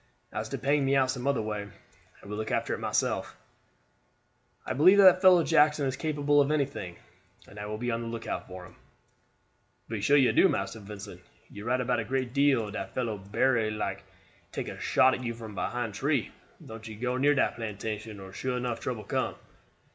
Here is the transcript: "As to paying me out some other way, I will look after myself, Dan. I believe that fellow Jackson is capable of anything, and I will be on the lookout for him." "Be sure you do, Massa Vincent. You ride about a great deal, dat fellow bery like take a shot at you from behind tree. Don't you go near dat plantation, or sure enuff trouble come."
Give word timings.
"As 0.33 0.49
to 0.49 0.57
paying 0.57 0.83
me 0.83 0.95
out 0.95 1.11
some 1.11 1.27
other 1.27 1.43
way, 1.43 1.67
I 2.23 2.25
will 2.25 2.35
look 2.35 2.49
after 2.49 2.75
myself, 2.75 3.37
Dan. 4.65 4.73
I 4.73 4.73
believe 4.75 4.97
that 4.97 5.21
fellow 5.21 5.43
Jackson 5.43 5.85
is 5.85 5.95
capable 5.95 6.41
of 6.41 6.49
anything, 6.49 6.95
and 7.47 7.59
I 7.59 7.67
will 7.67 7.77
be 7.77 7.91
on 7.91 8.01
the 8.01 8.07
lookout 8.07 8.47
for 8.47 8.65
him." 8.65 8.77
"Be 9.89 10.01
sure 10.01 10.17
you 10.17 10.31
do, 10.31 10.49
Massa 10.49 10.79
Vincent. 10.79 11.21
You 11.51 11.65
ride 11.65 11.81
about 11.81 11.99
a 11.99 12.03
great 12.03 12.33
deal, 12.33 12.71
dat 12.71 12.95
fellow 12.95 13.19
bery 13.19 13.69
like 13.69 14.03
take 14.51 14.69
a 14.69 14.79
shot 14.79 15.13
at 15.13 15.23
you 15.23 15.35
from 15.35 15.53
behind 15.53 15.93
tree. 15.93 16.31
Don't 16.65 16.87
you 16.87 16.95
go 16.95 17.17
near 17.17 17.35
dat 17.35 17.55
plantation, 17.57 18.19
or 18.19 18.33
sure 18.33 18.57
enuff 18.57 18.79
trouble 18.79 19.03
come." 19.03 19.35